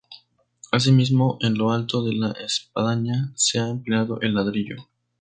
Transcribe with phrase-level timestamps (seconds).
[0.71, 4.77] Asimismo, en lo alto de la espadaña se ha empleado el ladrillo.